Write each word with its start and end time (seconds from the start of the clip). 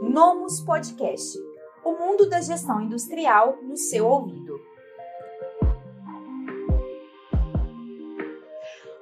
Nomus 0.00 0.60
Podcast 0.60 1.36
o 1.84 1.92
mundo 1.92 2.28
da 2.28 2.40
gestão 2.40 2.80
industrial 2.80 3.62
no 3.62 3.76
seu 3.76 4.06
ouvido. 4.06 4.60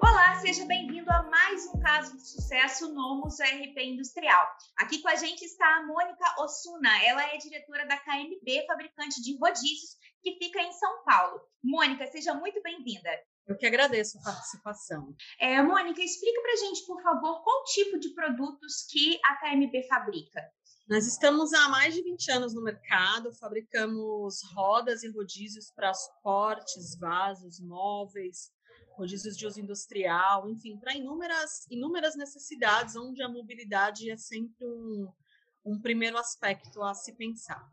Olá, 0.01 0.39
seja 0.41 0.65
bem-vindo 0.65 1.11
a 1.11 1.23
mais 1.25 1.67
um 1.67 1.81
caso 1.81 2.17
de 2.17 2.27
sucesso 2.27 2.95
Nomus 2.95 3.39
RP 3.41 3.77
Industrial. 3.79 4.47
Aqui 4.79 5.03
com 5.03 5.09
a 5.09 5.17
gente 5.17 5.45
está 5.45 5.67
a 5.77 5.87
Mônica 5.87 6.25
Osuna, 6.39 7.05
ela 7.05 7.23
é 7.25 7.37
diretora 7.37 7.87
da 7.87 7.97
KMB, 7.97 8.67
fabricante 8.67 9.23
de 9.23 9.37
rodízios, 9.39 9.97
que 10.23 10.39
fica 10.39 10.61
em 10.63 10.73
São 10.73 11.05
Paulo. 11.05 11.41
Mônica, 11.63 12.07
seja 12.07 12.35
muito 12.35 12.63
bem-vinda. 12.63 13.11
Eu 13.47 13.57
que 13.57 13.67
agradeço 13.67 14.19
a 14.19 14.23
participação. 14.23 15.15
É, 15.41 15.63
Mônica, 15.63 16.03
explica 16.03 16.41
para 16.43 16.53
a 16.53 16.57
gente, 16.57 16.85
por 16.87 17.01
favor, 17.01 17.43
qual 17.45 17.65
tipo 17.65 17.99
de 17.99 18.11
produtos 18.11 18.87
que 18.91 19.21
a 19.25 19.37
KMB 19.37 19.87
fabrica. 19.89 20.43
Nós 20.89 21.05
estamos 21.05 21.53
há 21.53 21.69
mais 21.69 21.95
de 21.95 22.03
20 22.03 22.31
anos 22.31 22.55
no 22.55 22.63
mercado, 22.63 23.33
fabricamos 23.33 24.41
rodas 24.55 25.03
e 25.03 25.11
rodízios 25.11 25.73
para 25.73 25.93
suportes, 25.93 26.97
vasos, 26.97 27.59
móveis, 27.59 28.53
rodízios 28.97 29.37
de 29.37 29.49
uso 29.49 29.61
industrial, 29.61 30.49
enfim, 30.49 30.79
para 30.79 30.95
inúmeras, 30.95 31.67
inúmeras 31.69 32.15
necessidades, 32.15 32.95
onde 32.95 33.21
a 33.21 33.29
mobilidade 33.29 34.09
é 34.09 34.17
sempre 34.17 34.65
um, 34.65 35.13
um 35.65 35.81
primeiro 35.81 36.19
aspecto 36.19 36.81
a 36.81 36.95
se 36.95 37.13
pensar. 37.15 37.69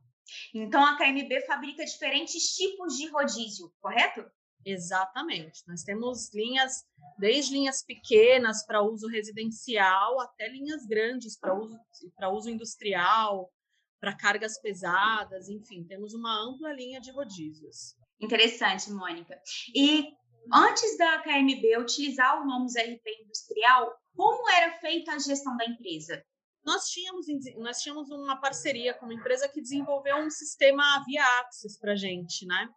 Então, 0.52 0.83
a 0.83 0.97
KMB 0.97 1.45
fabrica 1.45 1.85
diferentes 1.85 2.55
tipos 2.55 2.97
de 2.97 3.09
rodízio, 3.09 3.71
correto? 3.80 4.25
Exatamente. 4.66 5.63
Nós 5.67 5.84
temos 5.84 6.34
linhas, 6.34 6.84
desde 7.17 7.53
linhas 7.53 7.84
pequenas 7.84 8.66
para 8.66 8.81
uso 8.81 9.08
residencial 9.08 10.20
até 10.22 10.48
linhas 10.48 10.86
grandes 10.86 11.38
para 11.38 11.53
uso, 11.53 11.77
para 12.16 12.30
uso 12.30 12.49
industrial, 12.49 13.52
para 13.99 14.16
cargas 14.16 14.59
pesadas, 14.59 15.48
enfim, 15.48 15.86
temos 15.86 16.14
uma 16.14 16.38
ampla 16.45 16.73
linha 16.73 17.00
de 17.00 17.11
rodízios. 17.11 17.95
Interessante, 18.20 18.92
Mônica. 18.92 19.39
E 19.73 20.09
antes 20.53 20.98
da 20.98 21.22
KMB 21.22 21.77
utilizar 21.80 22.42
o 22.42 22.45
nome 22.45 22.67
RP 22.67 23.23
Industrial, 23.23 23.94
como 24.16 24.50
era 24.50 24.77
feita 24.80 25.14
a 25.14 25.20
gestão 25.20 25.55
da 25.55 25.66
empresa? 25.66 26.22
Nós 26.66 26.86
tínhamos, 26.89 27.25
nós 27.58 27.77
tínhamos 27.80 28.09
uma 28.09 28.39
parceria 28.39 28.94
com 28.94 29.05
uma 29.05 29.14
empresa 29.14 29.50
que 29.50 29.61
desenvolveu 29.61 30.17
um 30.17 30.30
sistema 30.30 31.03
via 31.05 31.23
Axis 31.39 31.77
para 31.77 31.94
a 31.94 31.95
gente, 31.95 32.45
né? 32.45 32.70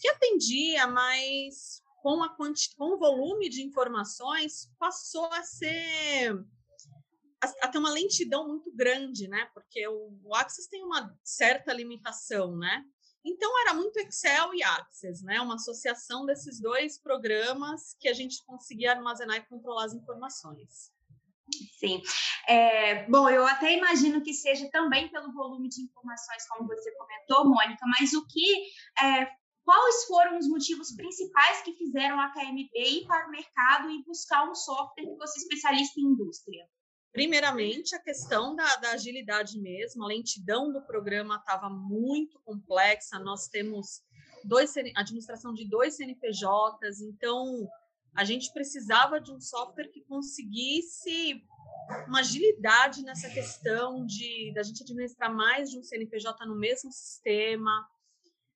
Que 0.00 0.08
atendia, 0.08 0.86
mas 0.86 1.82
com, 2.02 2.22
a 2.22 2.28
quanti, 2.36 2.74
com 2.76 2.94
o 2.94 2.98
volume 2.98 3.48
de 3.48 3.62
informações 3.62 4.70
passou 4.78 5.26
a 5.32 5.42
ser 5.42 6.32
a, 7.42 7.66
a, 7.66 7.68
ter 7.68 7.78
uma 7.78 7.90
lentidão 7.90 8.46
muito 8.48 8.70
grande, 8.72 9.28
né? 9.28 9.48
Porque 9.52 9.86
o, 9.88 10.18
o 10.24 10.34
Access 10.34 10.68
tem 10.68 10.84
uma 10.84 11.14
certa 11.24 11.72
limitação, 11.72 12.56
né? 12.56 12.84
Então 13.24 13.60
era 13.62 13.74
muito 13.74 13.98
Excel 13.98 14.54
e 14.54 14.62
Access, 14.62 15.24
né? 15.24 15.40
Uma 15.40 15.56
associação 15.56 16.24
desses 16.24 16.60
dois 16.60 16.96
programas 16.96 17.96
que 17.98 18.08
a 18.08 18.12
gente 18.12 18.44
conseguia 18.44 18.92
armazenar 18.92 19.36
e 19.36 19.46
controlar 19.46 19.86
as 19.86 19.94
informações. 19.94 20.92
Sim. 21.78 22.02
É, 22.48 23.04
bom, 23.08 23.28
eu 23.28 23.44
até 23.46 23.76
imagino 23.76 24.22
que 24.22 24.32
seja 24.32 24.68
também 24.70 25.08
pelo 25.10 25.32
volume 25.32 25.68
de 25.68 25.82
informações, 25.82 26.46
como 26.48 26.68
você 26.68 26.92
comentou, 26.92 27.44
Mônica, 27.48 27.84
mas 27.98 28.12
o 28.12 28.26
que 28.26 28.68
é, 29.00 29.28
Quais 29.66 30.04
foram 30.04 30.38
os 30.38 30.48
motivos 30.48 30.94
principais 30.94 31.60
que 31.62 31.72
fizeram 31.72 32.20
a 32.20 32.30
KMB 32.30 32.70
ir 32.72 33.04
para 33.04 33.26
o 33.26 33.30
mercado 33.32 33.90
e 33.90 34.00
buscar 34.04 34.48
um 34.48 34.54
software 34.54 35.04
que 35.04 35.16
fosse 35.16 35.40
especialista 35.40 35.98
em 35.98 36.04
indústria? 36.04 36.68
Primeiramente, 37.12 37.92
a 37.92 37.98
questão 37.98 38.54
da, 38.54 38.76
da 38.76 38.92
agilidade 38.92 39.60
mesmo, 39.60 40.04
a 40.04 40.06
lentidão 40.06 40.72
do 40.72 40.80
programa 40.82 41.34
estava 41.34 41.68
muito 41.68 42.38
complexa. 42.44 43.18
Nós 43.18 43.48
temos 43.48 44.04
dois 44.44 44.72
administração 44.94 45.52
de 45.52 45.68
dois 45.68 45.96
CNPJs, 45.96 47.00
então 47.00 47.68
a 48.14 48.22
gente 48.22 48.52
precisava 48.52 49.20
de 49.20 49.32
um 49.32 49.40
software 49.40 49.88
que 49.88 50.04
conseguisse 50.04 51.42
uma 52.06 52.20
agilidade 52.20 53.02
nessa 53.02 53.28
questão 53.30 54.06
de 54.06 54.52
da 54.54 54.62
gente 54.62 54.84
administrar 54.84 55.34
mais 55.34 55.70
de 55.70 55.78
um 55.80 55.82
CNPJ 55.82 56.46
no 56.46 56.54
mesmo 56.54 56.92
sistema, 56.92 57.84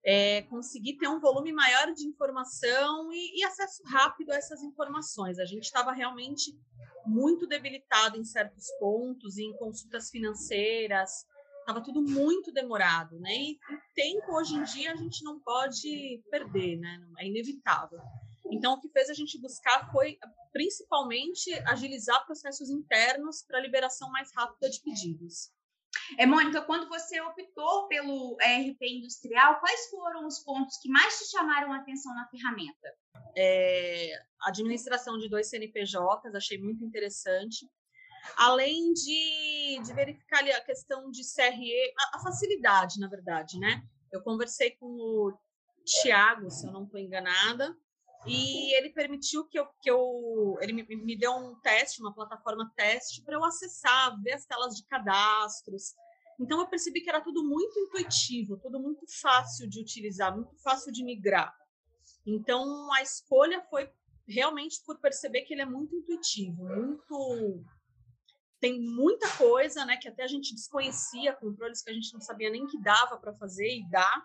é, 0.04 0.42
conseguir 0.42 0.96
ter 0.96 1.08
um 1.08 1.20
volume 1.20 1.52
maior 1.52 1.92
de 1.92 2.06
informação 2.06 3.12
e, 3.12 3.40
e 3.40 3.44
acesso 3.44 3.82
rápido 3.84 4.32
a 4.32 4.36
essas 4.36 4.62
informações. 4.62 5.38
A 5.38 5.44
gente 5.44 5.64
estava 5.64 5.92
realmente 5.92 6.58
muito 7.06 7.46
debilitado 7.46 8.18
em 8.18 8.24
certos 8.24 8.66
pontos, 8.78 9.38
em 9.38 9.52
consultas 9.56 10.10
financeiras, 10.10 11.26
estava 11.60 11.80
tudo 11.80 12.02
muito 12.02 12.52
demorado, 12.52 13.18
né? 13.20 13.34
E 13.34 13.58
tempo 13.94 14.34
hoje 14.34 14.54
em 14.54 14.64
dia 14.64 14.92
a 14.92 14.96
gente 14.96 15.22
não 15.22 15.38
pode 15.40 16.22
perder, 16.30 16.76
né? 16.78 17.00
É 17.18 17.26
inevitável. 17.26 18.00
Então, 18.50 18.74
o 18.74 18.80
que 18.80 18.88
fez 18.88 19.08
a 19.08 19.14
gente 19.14 19.40
buscar 19.40 19.90
foi 19.92 20.18
principalmente 20.52 21.52
agilizar 21.66 22.24
processos 22.26 22.68
internos 22.68 23.44
para 23.46 23.60
liberação 23.60 24.10
mais 24.10 24.32
rápida 24.34 24.68
de 24.68 24.80
pedidos. 24.80 25.52
É, 26.18 26.26
Mônica, 26.26 26.62
quando 26.62 26.88
você 26.88 27.20
optou 27.20 27.86
pelo 27.88 28.36
RP 28.36 28.82
industrial, 28.82 29.60
quais 29.60 29.88
foram 29.88 30.26
os 30.26 30.40
pontos 30.40 30.76
que 30.78 30.88
mais 30.88 31.18
te 31.18 31.30
chamaram 31.30 31.72
a 31.72 31.78
atenção 31.78 32.14
na 32.14 32.26
ferramenta? 32.28 32.94
É, 33.36 34.12
administração 34.42 35.18
de 35.18 35.28
dois 35.28 35.48
CNPJs, 35.48 36.34
achei 36.34 36.58
muito 36.58 36.84
interessante. 36.84 37.68
Além 38.36 38.92
de, 38.92 39.80
de 39.82 39.92
verificar 39.94 40.44
a 40.44 40.60
questão 40.60 41.10
de 41.10 41.22
CRE, 41.22 41.94
a, 41.98 42.18
a 42.18 42.20
facilidade, 42.20 42.98
na 42.98 43.08
verdade, 43.08 43.58
né? 43.58 43.82
Eu 44.12 44.22
conversei 44.22 44.72
com 44.72 44.86
o 44.86 45.32
Tiago, 45.84 46.50
se 46.50 46.66
eu 46.66 46.72
não 46.72 46.84
estou 46.84 47.00
enganada, 47.00 47.74
e 48.26 48.74
ele 48.76 48.90
permitiu 48.90 49.46
que 49.46 49.58
eu, 49.58 49.66
que 49.80 49.90
eu 49.90 50.58
ele 50.60 50.72
me, 50.72 50.82
me 50.96 51.16
deu 51.16 51.32
um 51.32 51.54
teste, 51.60 52.00
uma 52.00 52.14
plataforma 52.14 52.70
teste 52.76 53.22
para 53.22 53.34
eu 53.34 53.44
acessar, 53.44 54.20
ver 54.22 54.32
as 54.32 54.44
telas 54.44 54.76
de 54.76 54.84
cadastros. 54.84 55.94
Então 56.38 56.60
eu 56.60 56.66
percebi 56.66 57.00
que 57.00 57.08
era 57.08 57.20
tudo 57.20 57.44
muito 57.44 57.78
intuitivo, 57.78 58.58
tudo 58.58 58.80
muito 58.80 59.04
fácil 59.20 59.68
de 59.68 59.80
utilizar, 59.80 60.34
muito 60.34 60.56
fácil 60.62 60.92
de 60.92 61.04
migrar. 61.04 61.54
Então 62.26 62.92
a 62.92 63.02
escolha 63.02 63.62
foi 63.70 63.90
realmente 64.28 64.82
por 64.84 64.98
perceber 64.98 65.42
que 65.42 65.54
ele 65.54 65.62
é 65.62 65.66
muito 65.66 65.94
intuitivo, 65.96 66.64
muito 66.64 67.64
tem 68.60 68.78
muita 68.78 69.26
coisa, 69.36 69.86
né, 69.86 69.96
que 69.96 70.06
até 70.06 70.22
a 70.22 70.26
gente 70.26 70.54
desconhecia, 70.54 71.32
controles 71.32 71.82
que 71.82 71.90
a 71.90 71.94
gente 71.94 72.12
não 72.12 72.20
sabia 72.20 72.50
nem 72.50 72.66
que 72.66 72.78
dava 72.78 73.16
para 73.16 73.32
fazer 73.32 73.74
e 73.74 73.88
dá 73.88 74.22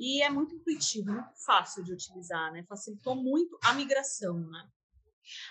e 0.00 0.22
é 0.22 0.30
muito 0.30 0.54
intuitivo, 0.54 1.12
muito 1.12 1.44
fácil 1.44 1.84
de 1.84 1.92
utilizar, 1.92 2.50
né? 2.50 2.64
Facilitou 2.66 3.14
muito 3.14 3.58
a 3.62 3.74
migração, 3.74 4.40
né? 4.40 4.66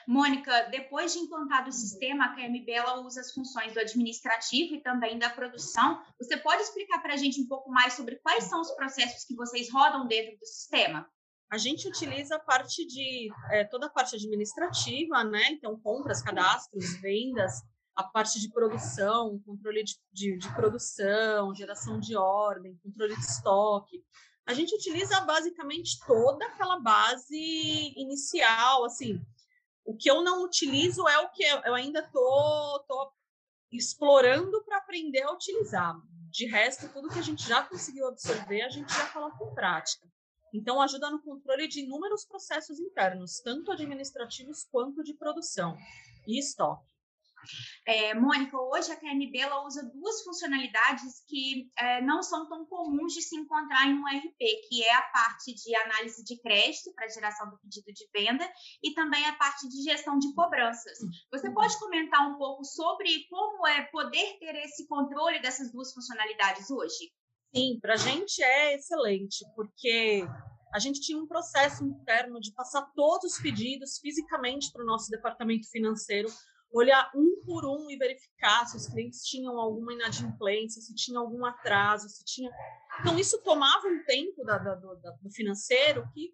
Mônica, 0.07 0.63
depois 0.71 1.13
de 1.13 1.19
implantado 1.19 1.69
o 1.69 1.71
sistema, 1.71 2.25
a 2.25 2.35
KMB 2.35 2.67
ela 2.71 2.99
usa 3.01 3.21
as 3.21 3.31
funções 3.31 3.73
do 3.73 3.79
administrativo 3.79 4.73
e 4.73 4.81
também 4.81 5.19
da 5.19 5.29
produção. 5.29 6.03
Você 6.19 6.35
pode 6.35 6.63
explicar 6.63 6.99
para 6.99 7.13
a 7.13 7.17
gente 7.17 7.39
um 7.39 7.47
pouco 7.47 7.69
mais 7.69 7.93
sobre 7.93 8.15
quais 8.17 8.45
são 8.45 8.59
os 8.59 8.71
processos 8.71 9.23
que 9.23 9.35
vocês 9.35 9.71
rodam 9.71 10.07
dentro 10.07 10.37
do 10.37 10.45
sistema? 10.45 11.07
A 11.51 11.57
gente 11.57 11.87
utiliza 11.87 12.35
a 12.35 12.39
parte 12.39 12.85
de 12.87 13.29
é, 13.51 13.63
toda 13.65 13.85
a 13.85 13.89
parte 13.89 14.15
administrativa, 14.15 15.23
né? 15.23 15.51
Então, 15.51 15.79
compras, 15.79 16.23
cadastros, 16.23 16.99
vendas, 16.99 17.61
a 17.95 18.03
parte 18.03 18.39
de 18.39 18.49
produção, 18.49 19.39
controle 19.45 19.83
de, 19.83 19.95
de, 20.11 20.37
de 20.37 20.55
produção, 20.55 21.53
geração 21.53 21.99
de 21.99 22.15
ordem, 22.15 22.79
controle 22.83 23.15
de 23.15 23.21
estoque 23.21 24.03
a 24.49 24.53
gente 24.55 24.73
utiliza 24.73 25.21
basicamente 25.21 25.99
toda 26.07 26.43
aquela 26.43 26.79
base 26.79 27.37
inicial, 27.95 28.83
assim. 28.83 29.21
O 29.85 29.95
que 29.95 30.09
eu 30.09 30.23
não 30.23 30.43
utilizo 30.43 31.07
é 31.07 31.19
o 31.19 31.29
que 31.29 31.43
eu 31.43 31.75
ainda 31.75 32.01
tô, 32.01 32.83
tô 32.87 33.11
explorando 33.71 34.63
para 34.63 34.77
aprender 34.77 35.21
a 35.21 35.31
utilizar. 35.31 35.95
De 36.31 36.47
resto, 36.47 36.89
tudo 36.89 37.09
que 37.09 37.19
a 37.19 37.23
gente 37.23 37.47
já 37.47 37.61
conseguiu 37.61 38.07
absorver, 38.07 38.63
a 38.63 38.69
gente 38.69 38.91
já 38.91 39.07
coloca 39.09 39.43
em 39.43 39.53
prática. 39.53 40.07
Então, 40.51 40.81
ajuda 40.81 41.11
no 41.11 41.21
controle 41.21 41.67
de 41.67 41.81
inúmeros 41.81 42.25
processos 42.25 42.79
internos, 42.79 43.39
tanto 43.41 43.71
administrativos 43.71 44.63
quanto 44.63 45.03
de 45.03 45.13
produção 45.13 45.77
e 46.25 46.39
estoque. 46.39 46.91
É, 47.85 48.13
Mônica, 48.13 48.57
hoje 48.57 48.91
a 48.91 48.95
KMB 48.95 49.37
ela 49.37 49.65
usa 49.65 49.83
duas 49.93 50.23
funcionalidades 50.23 51.23
que 51.27 51.69
é, 51.77 52.01
não 52.01 52.21
são 52.21 52.47
tão 52.47 52.65
comuns 52.65 53.13
de 53.13 53.21
se 53.21 53.35
encontrar 53.35 53.87
em 53.87 53.93
um 53.93 54.05
RP, 54.05 54.37
que 54.67 54.83
é 54.83 54.93
a 54.93 55.01
parte 55.03 55.53
de 55.53 55.75
análise 55.75 56.23
de 56.23 56.39
crédito 56.41 56.93
para 56.93 57.07
geração 57.07 57.49
do 57.49 57.57
pedido 57.59 57.91
de 57.93 58.07
venda 58.13 58.49
e 58.83 58.93
também 58.93 59.25
a 59.25 59.35
parte 59.35 59.67
de 59.67 59.83
gestão 59.83 60.17
de 60.19 60.33
cobranças. 60.33 60.97
Você 61.31 61.51
pode 61.51 61.77
comentar 61.79 62.27
um 62.27 62.37
pouco 62.37 62.63
sobre 62.63 63.25
como 63.29 63.67
é 63.67 63.83
poder 63.85 64.37
ter 64.39 64.55
esse 64.63 64.87
controle 64.87 65.41
dessas 65.41 65.71
duas 65.71 65.93
funcionalidades 65.93 66.69
hoje? 66.69 67.11
Sim, 67.55 67.79
para 67.81 67.93
a 67.95 67.97
gente 67.97 68.43
é 68.43 68.75
excelente, 68.75 69.43
porque 69.55 70.23
a 70.73 70.79
gente 70.79 71.01
tinha 71.01 71.17
um 71.17 71.27
processo 71.27 71.83
interno 71.83 72.39
de 72.39 72.53
passar 72.53 72.83
todos 72.95 73.33
os 73.33 73.41
pedidos 73.41 73.97
fisicamente 73.99 74.71
para 74.71 74.83
o 74.83 74.85
nosso 74.85 75.09
departamento 75.09 75.69
financeiro 75.69 76.29
olhar 76.71 77.11
um 77.15 77.41
por 77.45 77.65
um 77.65 77.89
e 77.89 77.97
verificar 77.97 78.65
se 78.67 78.77
os 78.77 78.87
clientes 78.87 79.23
tinham 79.23 79.57
alguma 79.59 79.93
inadimplência, 79.93 80.81
se 80.81 80.93
tinha 80.93 81.19
algum 81.19 81.45
atraso, 81.45 82.07
se 82.09 82.23
tinha. 82.23 82.51
Então, 82.99 83.17
isso 83.17 83.41
tomava 83.43 83.87
um 83.87 84.03
tempo 84.05 84.43
da, 84.43 84.57
da, 84.57 84.75
do, 84.75 84.95
do 85.21 85.31
financeiro 85.31 86.07
que 86.13 86.33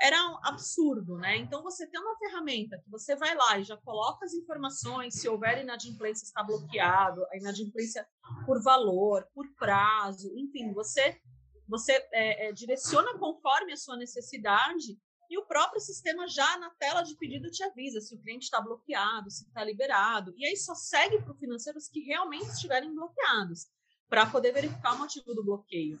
era 0.00 0.16
um 0.30 0.38
absurdo, 0.46 1.18
né? 1.18 1.36
Então, 1.36 1.62
você 1.62 1.86
tem 1.86 2.00
uma 2.00 2.16
ferramenta 2.16 2.80
que 2.82 2.90
você 2.90 3.14
vai 3.14 3.34
lá 3.34 3.58
e 3.58 3.64
já 3.64 3.76
coloca 3.76 4.24
as 4.24 4.32
informações, 4.32 5.14
se 5.20 5.28
houver 5.28 5.60
inadimplência, 5.60 6.24
está 6.24 6.42
bloqueado, 6.42 7.22
a 7.30 7.36
inadimplência 7.36 8.06
por 8.46 8.62
valor, 8.62 9.28
por 9.34 9.46
prazo, 9.56 10.32
enfim, 10.38 10.72
você, 10.72 11.20
você 11.68 11.92
é, 12.12 12.48
é, 12.48 12.52
direciona 12.52 13.18
conforme 13.18 13.74
a 13.74 13.76
sua 13.76 13.96
necessidade 13.98 14.98
e 15.30 15.38
o 15.38 15.46
próprio 15.46 15.80
sistema 15.80 16.26
já 16.26 16.58
na 16.58 16.70
tela 16.70 17.02
de 17.02 17.16
pedido 17.16 17.48
te 17.52 17.62
avisa 17.62 18.00
se 18.00 18.16
o 18.16 18.18
cliente 18.20 18.46
está 18.46 18.60
bloqueado, 18.60 19.30
se 19.30 19.44
está 19.44 19.62
liberado. 19.62 20.34
E 20.36 20.44
aí 20.44 20.56
só 20.56 20.74
segue 20.74 21.22
para 21.22 21.32
o 21.32 21.38
financeiro 21.38 21.78
os 21.78 21.88
que 21.88 22.00
realmente 22.00 22.50
estiverem 22.50 22.92
bloqueados, 22.92 23.68
para 24.08 24.26
poder 24.26 24.52
verificar 24.52 24.94
o 24.94 24.98
motivo 24.98 25.32
do 25.32 25.44
bloqueio. 25.44 26.00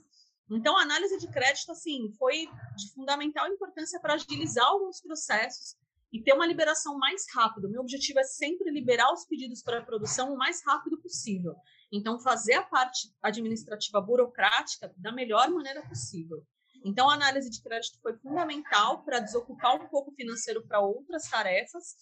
Então, 0.50 0.76
a 0.76 0.82
análise 0.82 1.16
de 1.16 1.28
crédito, 1.28 1.70
assim, 1.70 2.12
foi 2.18 2.48
de 2.76 2.92
fundamental 2.92 3.46
importância 3.46 4.00
para 4.00 4.14
agilizar 4.14 4.66
alguns 4.66 5.00
processos 5.00 5.76
e 6.12 6.20
ter 6.20 6.32
uma 6.32 6.44
liberação 6.44 6.98
mais 6.98 7.24
rápida. 7.32 7.68
Meu 7.68 7.82
objetivo 7.82 8.18
é 8.18 8.24
sempre 8.24 8.68
liberar 8.72 9.12
os 9.12 9.24
pedidos 9.26 9.62
para 9.62 9.78
a 9.78 9.84
produção 9.84 10.34
o 10.34 10.36
mais 10.36 10.60
rápido 10.66 11.00
possível. 11.00 11.54
Então, 11.92 12.18
fazer 12.18 12.54
a 12.54 12.64
parte 12.64 13.14
administrativa 13.22 14.00
burocrática 14.00 14.92
da 14.96 15.12
melhor 15.12 15.48
maneira 15.50 15.86
possível. 15.86 16.44
Então, 16.84 17.10
a 17.10 17.14
análise 17.14 17.50
de 17.50 17.62
crédito 17.62 17.98
foi 18.00 18.16
fundamental 18.18 19.04
para 19.04 19.20
desocupar 19.20 19.76
um 19.76 19.88
pouco 19.88 20.10
o 20.10 20.14
financeiro 20.14 20.66
para 20.66 20.80
outras 20.80 21.28
tarefas 21.28 21.94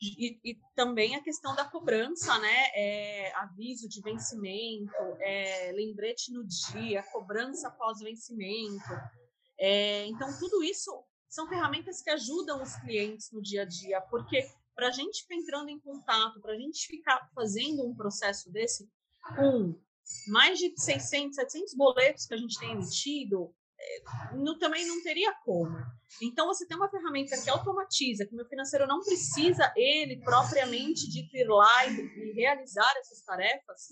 e, 0.00 0.38
e, 0.44 0.58
também 0.74 1.14
a 1.14 1.22
questão 1.22 1.54
da 1.54 1.64
cobrança, 1.64 2.36
né? 2.38 2.66
É, 2.74 3.32
aviso 3.36 3.88
de 3.88 4.02
vencimento, 4.02 4.92
é, 5.20 5.72
lembrete 5.72 6.32
no 6.32 6.44
dia, 6.44 7.02
cobrança 7.12 7.68
após 7.68 8.00
vencimento. 8.00 8.84
É, 9.58 10.06
então, 10.06 10.28
tudo 10.38 10.62
isso 10.62 10.90
são 11.28 11.48
ferramentas 11.48 12.02
que 12.02 12.10
ajudam 12.10 12.62
os 12.62 12.76
clientes 12.76 13.30
no 13.32 13.40
dia 13.40 13.62
a 13.62 13.64
dia, 13.64 14.00
porque 14.02 14.46
para 14.74 14.88
a 14.88 14.92
gente 14.92 15.22
ficar 15.22 15.36
entrando 15.36 15.68
em 15.68 15.80
contato, 15.80 16.40
para 16.40 16.52
a 16.52 16.58
gente 16.58 16.86
ficar 16.86 17.28
fazendo 17.34 17.86
um 17.86 17.94
processo 17.94 18.50
desse 18.50 18.88
com 19.36 19.80
mais 20.28 20.58
de 20.58 20.72
600, 20.76 21.34
700 21.36 21.74
boletos 21.74 22.26
que 22.26 22.34
a 22.34 22.36
gente 22.36 22.58
tem 22.58 22.72
emitido, 22.72 23.54
no, 24.34 24.58
também 24.58 24.86
não 24.86 25.02
teria 25.02 25.32
como. 25.44 25.76
Então, 26.22 26.46
você 26.46 26.66
tem 26.66 26.76
uma 26.76 26.90
ferramenta 26.90 27.40
que 27.40 27.50
automatiza, 27.50 28.26
que 28.26 28.32
o 28.32 28.36
meu 28.36 28.46
financeiro 28.46 28.86
não 28.86 29.00
precisa 29.00 29.72
ele 29.76 30.20
propriamente 30.22 31.08
de 31.08 31.20
ir 31.20 31.46
lá 31.46 31.86
e, 31.86 32.00
e 32.00 32.32
realizar 32.34 32.92
essas 32.98 33.20
tarefas, 33.22 33.88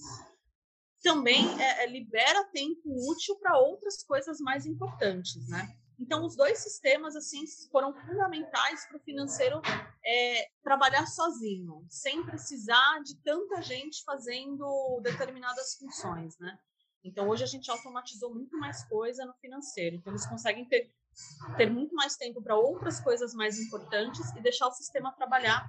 também 1.02 1.44
é, 1.60 1.84
é, 1.84 1.86
libera 1.86 2.44
tempo 2.52 2.82
útil 3.10 3.36
para 3.40 3.58
outras 3.58 4.02
coisas 4.04 4.38
mais 4.38 4.64
importantes, 4.64 5.48
né? 5.48 5.68
Então, 5.98 6.24
os 6.24 6.34
dois 6.34 6.58
sistemas, 6.58 7.14
assim, 7.14 7.44
foram 7.70 7.92
fundamentais 7.94 8.86
para 8.86 8.96
o 8.96 9.02
financeiro 9.02 9.60
é, 10.04 10.48
trabalhar 10.62 11.06
sozinho, 11.06 11.84
sem 11.88 12.24
precisar 12.24 13.00
de 13.04 13.20
tanta 13.22 13.62
gente 13.62 14.02
fazendo 14.04 15.00
determinadas 15.02 15.76
funções, 15.76 16.36
né? 16.38 16.58
Então, 17.04 17.28
hoje 17.28 17.42
a 17.42 17.46
gente 17.46 17.70
automatizou 17.70 18.32
muito 18.32 18.56
mais 18.58 18.84
coisa 18.88 19.24
no 19.26 19.34
financeiro. 19.34 19.96
Então, 19.96 20.12
eles 20.12 20.26
conseguem 20.26 20.64
ter, 20.64 20.92
ter 21.56 21.70
muito 21.70 21.94
mais 21.94 22.16
tempo 22.16 22.40
para 22.42 22.56
outras 22.56 23.00
coisas 23.00 23.34
mais 23.34 23.58
importantes 23.58 24.30
e 24.36 24.40
deixar 24.40 24.68
o 24.68 24.72
sistema 24.72 25.12
trabalhar 25.12 25.68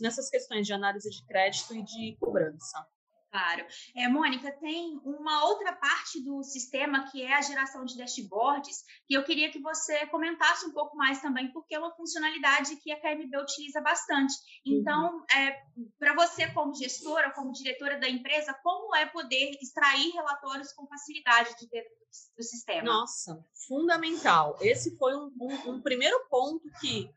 nessas 0.00 0.28
questões 0.28 0.66
de 0.66 0.72
análise 0.72 1.08
de 1.08 1.24
crédito 1.26 1.74
e 1.74 1.82
de 1.82 2.16
cobrança. 2.20 2.86
Claro. 3.34 3.66
É, 3.96 4.06
Mônica, 4.06 4.52
tem 4.60 4.96
uma 5.04 5.44
outra 5.46 5.72
parte 5.72 6.22
do 6.22 6.44
sistema 6.44 7.10
que 7.10 7.20
é 7.20 7.34
a 7.34 7.42
geração 7.42 7.84
de 7.84 7.98
dashboards, 7.98 8.84
que 9.08 9.14
eu 9.14 9.24
queria 9.24 9.50
que 9.50 9.58
você 9.58 10.06
comentasse 10.06 10.64
um 10.66 10.72
pouco 10.72 10.96
mais 10.96 11.20
também, 11.20 11.50
porque 11.50 11.74
é 11.74 11.78
uma 11.80 11.90
funcionalidade 11.96 12.76
que 12.76 12.92
a 12.92 13.00
KMB 13.00 13.36
utiliza 13.38 13.80
bastante. 13.80 14.34
Então, 14.64 15.16
uhum. 15.16 15.24
é, 15.36 15.60
para 15.98 16.14
você, 16.14 16.48
como 16.52 16.76
gestora, 16.76 17.32
como 17.32 17.50
diretora 17.50 17.98
da 17.98 18.08
empresa, 18.08 18.54
como 18.62 18.94
é 18.94 19.04
poder 19.06 19.58
extrair 19.60 20.12
relatórios 20.12 20.72
com 20.72 20.86
facilidade 20.86 21.56
de 21.58 21.68
dentro 21.68 21.90
do 22.36 22.42
sistema? 22.44 22.84
Nossa, 22.84 23.44
fundamental. 23.66 24.56
Esse 24.60 24.96
foi 24.96 25.12
um, 25.16 25.32
um, 25.40 25.72
um 25.72 25.82
primeiro 25.82 26.24
ponto 26.30 26.70
que 26.80 27.10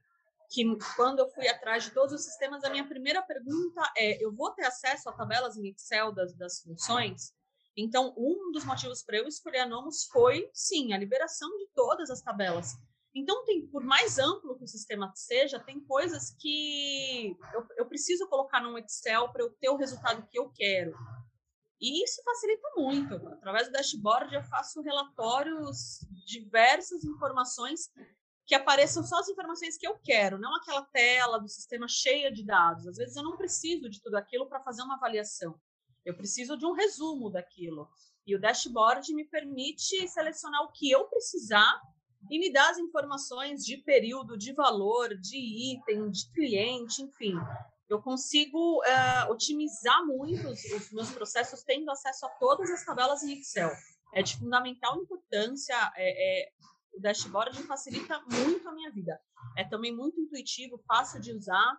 que 0.50 0.64
quando 0.96 1.20
eu 1.20 1.30
fui 1.30 1.48
atrás 1.48 1.84
de 1.84 1.92
todos 1.92 2.14
os 2.14 2.24
sistemas, 2.24 2.64
a 2.64 2.70
minha 2.70 2.88
primeira 2.88 3.22
pergunta 3.22 3.82
é: 3.96 4.24
eu 4.24 4.34
vou 4.34 4.52
ter 4.52 4.66
acesso 4.66 5.10
a 5.10 5.14
tabelas 5.14 5.58
em 5.58 5.70
Excel 5.70 6.12
das, 6.12 6.34
das 6.34 6.62
funções? 6.62 7.34
Então, 7.76 8.14
um 8.18 8.52
dos 8.52 8.66
motivos 8.66 9.04
para 9.04 9.18
eu 9.18 9.28
escolher 9.28 9.60
a 9.60 9.66
Nomos 9.68 10.06
foi, 10.06 10.50
sim, 10.52 10.94
a 10.94 10.98
liberação 10.98 11.48
de 11.58 11.68
todas 11.76 12.10
as 12.10 12.22
tabelas. 12.22 12.76
Então, 13.14 13.46
tem, 13.46 13.68
por 13.68 13.84
mais 13.84 14.18
amplo 14.18 14.58
que 14.58 14.64
o 14.64 14.68
sistema 14.68 15.12
seja, 15.16 15.60
tem 15.60 15.80
coisas 15.80 16.36
que 16.40 17.36
eu, 17.54 17.68
eu 17.78 17.86
preciso 17.86 18.28
colocar 18.28 18.62
num 18.62 18.78
Excel 18.78 19.30
para 19.32 19.44
eu 19.44 19.52
ter 19.60 19.70
o 19.70 19.76
resultado 19.76 20.28
que 20.28 20.40
eu 20.40 20.50
quero. 20.50 20.96
E 21.80 22.04
isso 22.04 22.22
facilita 22.24 22.68
muito. 22.76 23.16
Através 23.28 23.68
do 23.68 23.74
dashboard, 23.74 24.34
eu 24.34 24.44
faço 24.44 24.82
relatórios, 24.82 26.00
diversas 26.26 27.04
informações 27.04 27.92
que 28.48 28.56
apareçam 28.56 29.04
só 29.04 29.20
as 29.20 29.28
informações 29.28 29.78
que 29.78 29.86
eu 29.86 30.00
quero, 30.02 30.40
não 30.40 30.56
aquela 30.56 30.82
tela 30.84 31.38
do 31.38 31.50
sistema 31.50 31.86
cheia 31.88 32.32
de 32.32 32.46
dados. 32.46 32.88
Às 32.88 32.96
vezes 32.96 33.18
eu 33.18 33.24
não 33.24 33.36
preciso 33.36 33.90
de 33.90 34.02
tudo 34.02 34.16
aquilo 34.16 34.48
para 34.48 34.62
fazer 34.62 34.82
uma 34.84 34.96
avaliação. 34.96 35.60
Eu 36.06 36.16
preciso 36.16 36.58
de 36.58 36.66
um 36.66 36.72
resumo 36.72 37.30
daquilo. 37.30 37.90
E 38.26 38.34
o 38.34 38.40
dashboard 38.40 39.14
me 39.14 39.26
permite 39.26 40.08
selecionar 40.08 40.64
o 40.64 40.72
que 40.72 40.90
eu 40.90 41.06
precisar 41.06 41.82
e 42.32 42.40
me 42.40 42.52
dar 42.52 42.70
as 42.70 42.78
informações 42.78 43.66
de 43.66 43.78
período, 43.78 44.38
de 44.38 44.54
valor, 44.54 45.14
de 45.18 45.74
item, 45.74 46.10
de 46.10 46.32
cliente, 46.32 47.02
enfim. 47.02 47.34
Eu 47.90 48.02
consigo 48.02 48.80
uh, 48.80 49.32
otimizar 49.32 50.06
muito 50.06 50.48
os, 50.48 50.64
os 50.64 50.92
meus 50.92 51.12
processos 51.12 51.64
tendo 51.64 51.92
acesso 51.92 52.26
a 52.26 52.30
todas 52.30 52.70
as 52.70 52.86
tabelas 52.86 53.24
em 53.24 53.34
Excel. 53.34 53.72
É 54.14 54.22
de 54.22 54.38
fundamental 54.38 54.98
importância 54.98 55.76
é, 55.96 56.46
é, 56.46 56.52
o 56.98 57.02
dashboard 57.02 57.62
facilita 57.64 58.20
muito 58.32 58.68
a 58.68 58.74
minha 58.74 58.92
vida. 58.92 59.20
É 59.56 59.64
também 59.64 59.96
muito 59.96 60.20
intuitivo, 60.20 60.82
fácil 60.88 61.22
de 61.22 61.32
usar. 61.32 61.78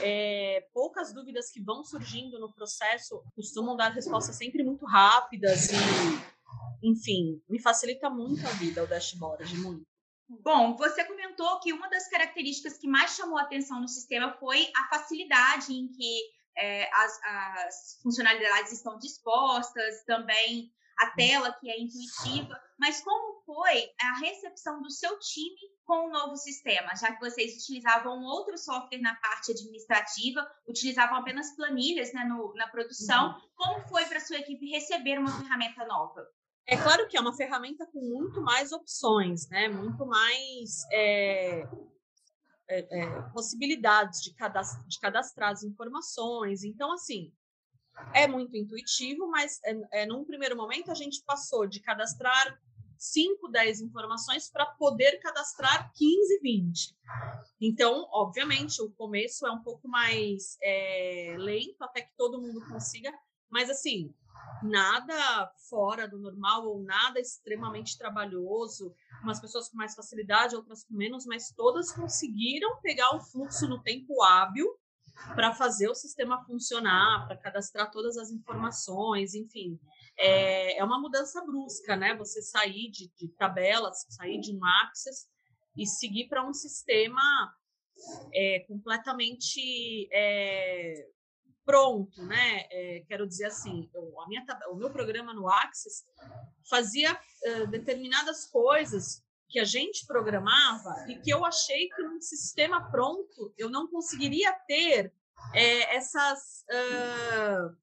É, 0.00 0.66
poucas 0.72 1.12
dúvidas 1.12 1.50
que 1.50 1.62
vão 1.62 1.82
surgindo 1.82 2.38
no 2.38 2.52
processo 2.52 3.22
costumam 3.34 3.74
dar 3.74 3.88
respostas 3.88 4.36
sempre 4.36 4.62
muito 4.62 4.84
rápidas 4.84 5.70
e, 5.70 6.86
enfim, 6.86 7.42
me 7.48 7.60
facilita 7.60 8.10
muito 8.10 8.46
a 8.46 8.50
vida 8.50 8.84
o 8.84 8.86
dashboard, 8.86 9.56
muito. 9.58 9.86
Bom, 10.28 10.76
você 10.76 11.04
comentou 11.04 11.58
que 11.60 11.72
uma 11.72 11.88
das 11.88 12.06
características 12.08 12.76
que 12.76 12.86
mais 12.86 13.16
chamou 13.16 13.38
a 13.38 13.42
atenção 13.42 13.80
no 13.80 13.88
sistema 13.88 14.30
foi 14.34 14.70
a 14.76 14.88
facilidade 14.88 15.72
em 15.72 15.88
que 15.88 16.20
é, 16.54 16.90
as, 16.92 17.20
as 17.22 17.98
funcionalidades 18.02 18.72
estão 18.72 18.98
dispostas, 18.98 20.04
também 20.04 20.70
a 21.00 21.10
tela 21.10 21.52
que 21.52 21.70
é 21.70 21.80
intuitiva, 21.80 22.60
mas 22.78 23.00
como 23.00 23.42
foi 23.42 23.90
a 24.00 24.18
recepção 24.18 24.82
do 24.82 24.90
seu 24.90 25.18
time 25.18 25.60
com 25.84 26.06
o 26.06 26.10
novo 26.10 26.36
sistema, 26.36 26.94
já 26.96 27.12
que 27.12 27.20
vocês 27.20 27.56
utilizavam 27.56 28.22
outro 28.22 28.58
software 28.58 29.00
na 29.00 29.14
parte 29.16 29.52
administrativa, 29.52 30.46
utilizavam 30.66 31.16
apenas 31.16 31.54
planilhas 31.54 32.12
né, 32.12 32.24
no, 32.24 32.52
na 32.54 32.68
produção, 32.68 33.28
uhum. 33.28 33.48
como 33.54 33.88
foi 33.88 34.04
para 34.06 34.20
sua 34.20 34.36
equipe 34.36 34.70
receber 34.70 35.18
uma 35.18 35.30
ferramenta 35.40 35.86
nova? 35.86 36.26
É 36.66 36.76
claro 36.76 37.08
que 37.08 37.16
é 37.16 37.20
uma 37.20 37.34
ferramenta 37.34 37.86
com 37.86 38.00
muito 38.00 38.42
mais 38.42 38.72
opções, 38.72 39.48
né? 39.48 39.68
Muito 39.68 40.04
mais 40.04 40.84
é, 40.92 41.66
é, 42.68 43.00
é, 43.00 43.22
possibilidades 43.32 44.20
de 44.20 44.34
cadastrar, 44.34 44.86
de 44.86 45.00
cadastrar 45.00 45.50
as 45.52 45.62
informações. 45.62 46.64
Então, 46.64 46.92
assim, 46.92 47.32
é 48.14 48.26
muito 48.26 48.56
intuitivo, 48.56 49.28
mas 49.28 49.60
é, 49.64 50.02
é, 50.02 50.06
num 50.06 50.24
primeiro 50.24 50.56
momento 50.56 50.90
a 50.90 50.94
gente 50.94 51.22
passou 51.24 51.66
de 51.66 51.80
cadastrar 51.80 52.60
5, 52.98 53.48
10 53.48 53.80
informações 53.82 54.50
para 54.50 54.66
poder 54.66 55.18
cadastrar 55.20 55.92
15, 55.94 56.40
20. 56.40 56.96
Então, 57.60 58.08
obviamente, 58.12 58.82
o 58.82 58.90
começo 58.90 59.46
é 59.46 59.52
um 59.52 59.62
pouco 59.62 59.88
mais 59.88 60.58
é, 60.60 61.36
lento 61.38 61.82
até 61.82 62.02
que 62.02 62.16
todo 62.16 62.40
mundo 62.40 62.66
consiga, 62.66 63.12
mas 63.48 63.70
assim, 63.70 64.12
nada 64.62 65.52
fora 65.68 66.08
do 66.08 66.18
normal 66.18 66.66
ou 66.66 66.82
nada 66.82 67.20
extremamente 67.20 67.96
trabalhoso. 67.96 68.92
Umas 69.22 69.40
pessoas 69.40 69.68
com 69.68 69.76
mais 69.76 69.94
facilidade, 69.94 70.56
outras 70.56 70.84
com 70.84 70.94
menos, 70.94 71.24
mas 71.24 71.52
todas 71.52 71.92
conseguiram 71.92 72.80
pegar 72.80 73.14
o 73.14 73.20
fluxo 73.20 73.68
no 73.68 73.80
tempo 73.80 74.22
hábil 74.22 74.66
para 75.34 75.52
fazer 75.52 75.88
o 75.88 75.94
sistema 75.94 76.44
funcionar, 76.44 77.26
para 77.26 77.36
cadastrar 77.36 77.90
todas 77.90 78.16
as 78.16 78.30
informações, 78.30 79.34
enfim. 79.34 79.78
É, 80.18 80.78
é 80.78 80.84
uma 80.84 81.00
mudança 81.00 81.44
brusca, 81.44 81.96
né? 81.96 82.14
Você 82.16 82.42
sair 82.42 82.90
de, 82.90 83.10
de 83.16 83.28
tabelas, 83.36 84.04
sair 84.08 84.40
de 84.40 84.54
um 84.54 84.60
Access 84.82 85.28
e 85.76 85.86
seguir 85.86 86.28
para 86.28 86.46
um 86.46 86.52
sistema 86.52 87.22
é, 88.32 88.60
completamente 88.60 90.08
é, 90.12 91.06
pronto, 91.64 92.24
né? 92.24 92.66
É, 92.70 93.04
quero 93.06 93.28
dizer 93.28 93.46
assim, 93.46 93.90
eu, 93.94 94.20
a 94.20 94.26
minha, 94.26 94.44
o 94.70 94.76
meu 94.76 94.90
programa 94.90 95.34
no 95.34 95.48
Axis 95.48 96.04
fazia 96.68 97.12
uh, 97.12 97.66
determinadas 97.66 98.46
coisas 98.46 99.22
que 99.48 99.58
a 99.58 99.64
gente 99.64 100.06
programava 100.06 100.94
e 101.08 101.18
que 101.18 101.30
eu 101.30 101.44
achei 101.44 101.88
que 101.88 102.02
num 102.02 102.20
sistema 102.20 102.90
pronto 102.90 103.52
eu 103.56 103.70
não 103.70 103.88
conseguiria 103.88 104.52
ter 104.66 105.12
é, 105.54 105.96
essas 105.96 106.64
uh, 106.70 107.76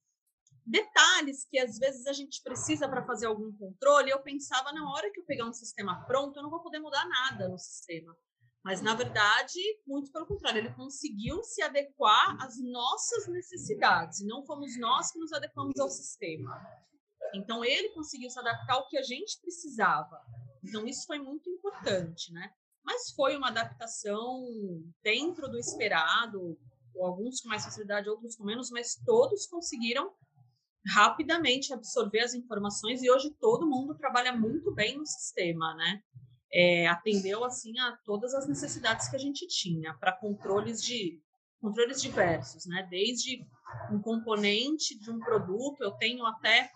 detalhes 0.65 1.45
que 1.45 1.57
às 1.59 1.77
vezes 1.77 2.05
a 2.05 2.13
gente 2.13 2.41
precisa 2.43 2.87
para 2.87 3.05
fazer 3.05 3.27
algum 3.27 3.51
controle. 3.51 4.11
Eu 4.11 4.21
pensava 4.21 4.71
na 4.71 4.89
hora 4.91 5.11
que 5.11 5.19
eu 5.19 5.25
pegar 5.25 5.45
um 5.45 5.53
sistema 5.53 6.05
pronto, 6.05 6.37
eu 6.37 6.43
não 6.43 6.49
vou 6.49 6.61
poder 6.61 6.79
mudar 6.79 7.07
nada 7.07 7.47
no 7.47 7.57
sistema. 7.57 8.15
Mas, 8.63 8.81
na 8.81 8.95
verdade, 8.95 9.59
muito 9.85 10.11
pelo 10.11 10.25
contrário, 10.25 10.57
ele 10.57 10.73
conseguiu 10.73 11.43
se 11.43 11.61
adequar 11.61 12.35
às 12.43 12.57
nossas 12.59 13.27
necessidades, 13.27 14.25
não 14.25 14.43
fomos 14.43 14.75
nós 14.79 15.11
que 15.11 15.19
nos 15.19 15.31
adequamos 15.31 15.79
ao 15.79 15.87
sistema. 15.87 16.59
Então, 17.31 17.63
ele 17.63 17.89
conseguiu 17.89 18.27
se 18.31 18.39
adaptar 18.39 18.73
ao 18.73 18.87
que 18.87 18.97
a 18.97 19.03
gente 19.03 19.39
precisava. 19.39 20.19
Então, 20.67 20.85
isso 20.85 21.05
foi 21.05 21.19
muito 21.19 21.49
importante, 21.49 22.31
né? 22.31 22.49
Mas 22.83 23.11
foi 23.11 23.35
uma 23.35 23.49
adaptação 23.49 24.43
dentro 25.03 25.49
do 25.49 25.57
esperado, 25.57 26.57
alguns 26.99 27.41
com 27.41 27.49
mais 27.49 27.65
facilidade, 27.65 28.09
outros 28.09 28.35
com 28.35 28.43
menos, 28.43 28.69
mas 28.69 28.95
todos 29.05 29.47
conseguiram 29.47 30.11
rapidamente 30.87 31.73
absorver 31.73 32.19
as 32.19 32.33
informações 32.33 33.01
e 33.01 33.09
hoje 33.09 33.35
todo 33.39 33.67
mundo 33.67 33.95
trabalha 33.95 34.31
muito 34.31 34.71
bem 34.73 34.97
no 34.97 35.05
sistema, 35.05 35.73
né? 35.73 36.03
é, 36.55 36.87
atendeu 36.87 37.43
assim 37.43 37.77
a 37.79 37.97
todas 38.05 38.33
as 38.33 38.47
necessidades 38.47 39.09
que 39.09 39.15
a 39.17 39.19
gente 39.19 39.45
tinha 39.45 39.93
para 39.95 40.13
controles 40.13 40.81
de 40.81 41.21
controles 41.59 42.01
diversos, 42.01 42.65
né? 42.65 42.87
Desde 42.89 43.45
um 43.91 43.99
componente 43.99 44.97
de 44.97 45.11
um 45.11 45.19
produto, 45.19 45.83
eu 45.83 45.91
tenho 45.91 46.25
até 46.25 46.71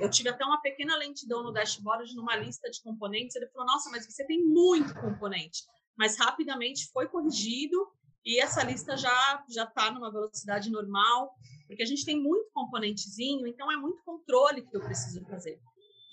eu 0.00 0.10
tive 0.10 0.28
até 0.28 0.44
uma 0.44 0.60
pequena 0.60 0.96
lentidão 0.96 1.42
no 1.42 1.52
dashboard 1.52 2.14
numa 2.14 2.36
lista 2.36 2.70
de 2.70 2.82
componentes. 2.82 3.36
Ele 3.36 3.48
falou: 3.48 3.66
Nossa, 3.66 3.90
mas 3.90 4.06
você 4.06 4.26
tem 4.26 4.44
muito 4.44 4.94
componente. 4.94 5.64
Mas 5.96 6.18
rapidamente 6.18 6.90
foi 6.92 7.08
corrigido 7.08 7.76
e 8.24 8.40
essa 8.40 8.62
lista 8.62 8.96
já 8.96 9.44
já 9.48 9.64
está 9.64 9.90
numa 9.90 10.10
velocidade 10.10 10.70
normal, 10.70 11.34
porque 11.66 11.82
a 11.82 11.86
gente 11.86 12.04
tem 12.04 12.20
muito 12.20 12.50
componentezinho, 12.52 13.46
então 13.46 13.70
é 13.70 13.76
muito 13.76 14.02
controle 14.04 14.66
que 14.66 14.76
eu 14.76 14.80
preciso 14.80 15.24
fazer. 15.26 15.60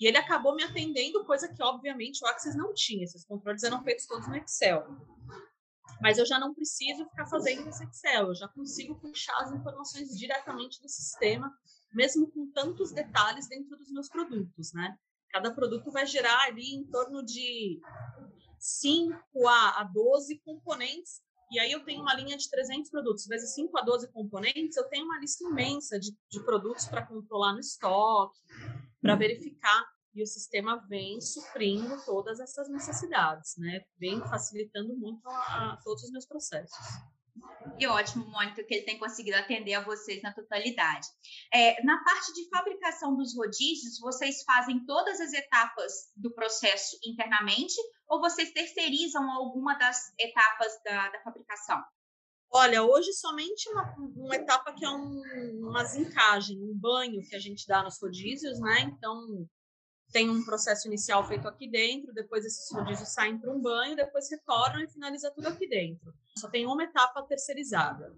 E 0.00 0.06
ele 0.06 0.16
acabou 0.16 0.54
me 0.54 0.62
atendendo, 0.62 1.24
coisa 1.24 1.52
que, 1.52 1.62
obviamente, 1.62 2.24
o 2.24 2.28
Axis 2.28 2.54
não 2.54 2.72
tinha. 2.72 3.02
Esses 3.02 3.24
controles 3.24 3.64
eram 3.64 3.82
feitos 3.82 4.06
todos 4.06 4.28
no 4.28 4.36
Excel. 4.36 4.86
Mas 6.00 6.18
eu 6.18 6.24
já 6.24 6.38
não 6.38 6.54
preciso 6.54 7.04
ficar 7.06 7.26
fazendo 7.26 7.68
esse 7.68 7.84
Excel, 7.84 8.28
eu 8.28 8.34
já 8.34 8.46
consigo 8.46 8.94
puxar 9.00 9.36
as 9.40 9.52
informações 9.52 10.16
diretamente 10.16 10.80
do 10.80 10.88
sistema, 10.88 11.52
mesmo 11.92 12.30
com 12.30 12.50
tantos 12.50 12.92
detalhes 12.92 13.48
dentro 13.48 13.76
dos 13.76 13.90
meus 13.90 14.08
produtos, 14.08 14.72
né? 14.72 14.96
Cada 15.30 15.52
produto 15.52 15.90
vai 15.90 16.06
gerar 16.06 16.40
ali 16.44 16.74
em 16.74 16.84
torno 16.84 17.24
de 17.24 17.80
5 18.58 19.18
a 19.46 19.84
12 19.84 20.40
componentes, 20.44 21.20
e 21.50 21.58
aí 21.58 21.72
eu 21.72 21.84
tenho 21.84 22.02
uma 22.02 22.14
linha 22.14 22.36
de 22.36 22.48
300 22.50 22.90
produtos, 22.90 23.26
vezes 23.26 23.54
5 23.54 23.78
a 23.78 23.82
12 23.82 24.12
componentes, 24.12 24.76
eu 24.76 24.88
tenho 24.88 25.04
uma 25.04 25.18
lista 25.18 25.44
imensa 25.44 25.98
de, 25.98 26.14
de 26.30 26.40
produtos 26.44 26.86
para 26.86 27.06
controlar 27.06 27.52
no 27.54 27.60
estoque, 27.60 28.38
para 29.00 29.16
verificar 29.16 29.86
e 30.14 30.22
o 30.22 30.26
sistema 30.26 30.84
vem 30.88 31.20
suprindo 31.20 31.96
todas 32.04 32.40
essas 32.40 32.68
necessidades, 32.68 33.56
né? 33.56 33.84
Vem 33.98 34.20
facilitando 34.20 34.96
muito 34.96 35.28
a, 35.28 35.74
a 35.74 35.76
todos 35.84 36.02
os 36.02 36.10
meus 36.10 36.26
processos. 36.26 36.76
E 37.78 37.86
ótimo, 37.86 38.26
Mônica, 38.26 38.64
que 38.64 38.74
ele 38.74 38.84
tem 38.84 38.98
conseguido 38.98 39.36
atender 39.36 39.74
a 39.74 39.84
vocês 39.84 40.22
na 40.22 40.32
totalidade. 40.32 41.06
É, 41.52 41.82
na 41.84 42.02
parte 42.02 42.32
de 42.32 42.48
fabricação 42.48 43.16
dos 43.16 43.36
rodízios, 43.36 44.00
vocês 44.00 44.42
fazem 44.42 44.84
todas 44.84 45.20
as 45.20 45.32
etapas 45.32 45.92
do 46.16 46.32
processo 46.32 46.98
internamente 47.04 47.74
ou 48.08 48.20
vocês 48.20 48.52
terceirizam 48.52 49.30
alguma 49.30 49.74
das 49.74 50.12
etapas 50.18 50.72
da, 50.84 51.08
da 51.10 51.22
fabricação? 51.22 51.82
Olha, 52.50 52.82
hoje 52.82 53.12
somente 53.12 53.68
uma, 53.70 53.94
uma 54.16 54.34
etapa 54.34 54.72
que 54.72 54.84
é 54.84 54.88
um, 54.88 55.22
uma 55.68 55.84
zincagem, 55.84 56.58
um 56.62 56.74
banho 56.74 57.22
que 57.28 57.36
a 57.36 57.38
gente 57.38 57.66
dá 57.66 57.82
nos 57.82 58.00
rodízios, 58.00 58.58
né? 58.58 58.80
Então, 58.80 59.46
tem 60.12 60.30
um 60.30 60.44
processo 60.44 60.88
inicial 60.88 61.26
feito 61.26 61.46
aqui 61.46 61.68
dentro, 61.68 62.12
depois 62.12 62.44
esses 62.44 62.70
rodízios 62.72 63.10
saem 63.10 63.38
para 63.38 63.52
um 63.52 63.60
banho, 63.60 63.96
depois 63.96 64.30
retornam 64.30 64.82
e 64.82 64.88
finaliza 64.88 65.30
tudo 65.30 65.48
aqui 65.48 65.68
dentro. 65.68 66.12
Só 66.36 66.48
tem 66.48 66.66
uma 66.66 66.84
etapa 66.84 67.22
terceirizada. 67.22 68.14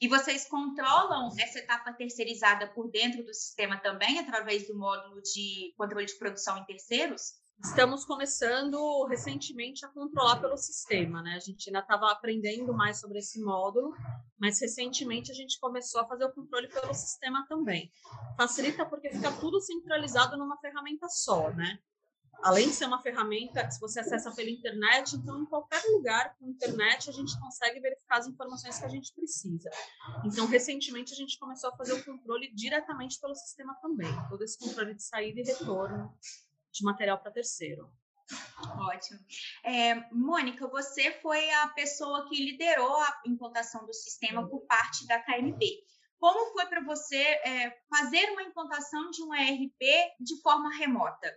E 0.00 0.08
vocês 0.08 0.46
controlam 0.48 1.30
essa 1.38 1.58
etapa 1.58 1.92
terceirizada 1.92 2.66
por 2.68 2.90
dentro 2.90 3.24
do 3.24 3.32
sistema 3.32 3.78
também, 3.78 4.18
através 4.18 4.66
do 4.66 4.76
módulo 4.76 5.20
de 5.22 5.72
controle 5.76 6.06
de 6.06 6.18
produção 6.18 6.58
em 6.58 6.64
terceiros? 6.64 7.34
Estamos 7.62 8.04
começando 8.04 9.06
recentemente 9.06 9.84
a 9.84 9.88
controlar 9.88 10.40
pelo 10.40 10.56
sistema, 10.56 11.22
né? 11.22 11.34
A 11.34 11.40
gente 11.40 11.68
ainda 11.68 11.80
estava 11.80 12.10
aprendendo 12.10 12.72
mais 12.72 13.00
sobre 13.00 13.18
esse 13.18 13.42
módulo, 13.42 13.94
mas 14.38 14.60
recentemente 14.60 15.30
a 15.30 15.34
gente 15.34 15.58
começou 15.58 16.00
a 16.00 16.06
fazer 16.06 16.24
o 16.24 16.32
controle 16.32 16.68
pelo 16.68 16.92
sistema 16.92 17.46
também. 17.48 17.90
Facilita 18.36 18.84
porque 18.84 19.10
fica 19.10 19.32
tudo 19.32 19.60
centralizado 19.60 20.36
numa 20.36 20.58
ferramenta 20.58 21.08
só, 21.08 21.50
né? 21.50 21.78
Além 22.42 22.68
de 22.68 22.74
ser 22.74 22.84
uma 22.84 23.00
ferramenta 23.00 23.66
que 23.66 23.80
você 23.80 24.00
acessa 24.00 24.30
pela 24.32 24.50
internet, 24.50 25.16
então 25.16 25.40
em 25.40 25.46
qualquer 25.46 25.82
lugar 25.92 26.36
com 26.36 26.46
internet 26.46 27.08
a 27.08 27.12
gente 27.12 27.38
consegue 27.40 27.80
verificar 27.80 28.18
as 28.18 28.26
informações 28.26 28.78
que 28.78 28.84
a 28.84 28.88
gente 28.88 29.14
precisa. 29.14 29.70
Então, 30.24 30.46
recentemente 30.46 31.14
a 31.14 31.16
gente 31.16 31.38
começou 31.38 31.70
a 31.70 31.76
fazer 31.76 31.94
o 31.94 32.04
controle 32.04 32.52
diretamente 32.54 33.18
pelo 33.18 33.34
sistema 33.34 33.74
também, 33.80 34.12
todo 34.28 34.44
esse 34.44 34.58
controle 34.58 34.94
de 34.94 35.02
saída 35.02 35.40
e 35.40 35.44
retorno 35.44 36.12
de 36.74 36.84
material 36.84 37.18
para 37.18 37.30
terceiro. 37.30 37.90
Ótimo. 38.78 39.20
É, 39.64 39.94
Mônica, 40.12 40.66
você 40.68 41.12
foi 41.20 41.50
a 41.50 41.68
pessoa 41.68 42.26
que 42.28 42.42
liderou 42.42 42.96
a 42.96 43.22
implantação 43.26 43.84
do 43.84 43.92
sistema 43.92 44.48
por 44.48 44.60
parte 44.66 45.06
da 45.06 45.20
KMB. 45.20 45.60
Como 46.18 46.52
foi 46.52 46.66
para 46.66 46.82
você 46.82 47.18
é, 47.18 47.70
fazer 47.88 48.30
uma 48.30 48.42
implantação 48.42 49.10
de 49.10 49.22
um 49.22 49.34
ERP 49.34 49.82
de 50.20 50.40
forma 50.40 50.74
remota? 50.74 51.30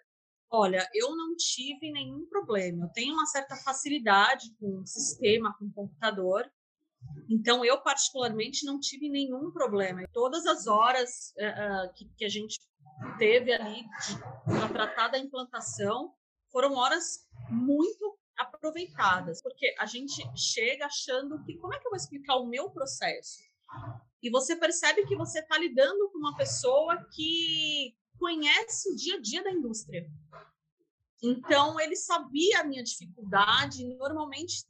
Olha, 0.50 0.90
eu 0.94 1.14
não 1.16 1.36
tive 1.36 1.92
nenhum 1.92 2.26
problema. 2.28 2.86
Eu 2.86 2.90
tenho 2.94 3.14
uma 3.14 3.26
certa 3.26 3.58
facilidade 3.58 4.56
com 4.58 4.80
o 4.80 4.86
sistema, 4.86 5.54
com 5.60 5.66
o 5.66 5.74
computador. 5.74 6.50
Então, 7.30 7.66
eu 7.66 7.82
particularmente 7.82 8.66
não 8.66 8.80
tive 8.80 9.10
nenhum 9.10 9.52
problema. 9.52 10.08
Todas 10.14 10.46
as 10.46 10.68
horas 10.68 11.34
uh, 11.38 11.94
que, 11.94 12.10
que 12.18 12.24
a 12.24 12.30
gente 12.30 12.58
teve 13.18 13.54
ali 13.54 13.86
para 14.46 14.70
tratar 14.70 15.08
da 15.10 15.18
implantação 15.18 16.14
foram 16.52 16.74
horas 16.74 17.28
muito 17.50 18.18
aproveitadas, 18.38 19.42
porque 19.42 19.76
a 19.80 19.86
gente 19.86 20.24
chega 20.36 20.86
achando 20.86 21.44
que 21.44 21.58
como 21.58 21.74
é 21.74 21.80
que 21.80 21.88
eu 21.88 21.92
vou 21.92 21.98
explicar 21.98 22.36
o 22.36 22.48
meu 22.48 22.70
processo? 22.70 23.40
E 24.22 24.30
você 24.30 24.56
percebe 24.56 25.06
que 25.06 25.16
você 25.16 25.40
está 25.40 25.58
lidando 25.58 26.10
com 26.12 26.20
uma 26.20 26.36
pessoa 26.36 27.04
que 27.12 27.96
conhece 28.18 28.92
o 28.92 28.96
dia 28.96 29.16
a 29.16 29.22
dia 29.22 29.44
da 29.44 29.52
indústria. 29.52 30.10
Então, 31.22 31.80
ele 31.80 31.96
sabia 31.96 32.60
a 32.60 32.64
minha 32.64 32.84
dificuldade, 32.84 33.84
e 33.84 33.96
normalmente, 33.96 34.66